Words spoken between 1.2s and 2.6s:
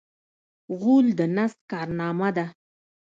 نس کارنامه ده.